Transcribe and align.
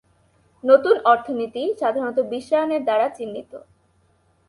নতুন 0.63 0.95
অর্থনীতি, 1.05 1.63
সাধারণত 1.79 2.17
বিশ্বায়নের 2.33 2.81
দ্বারা 2.83 3.07
চিহ্নিত। 3.09 3.51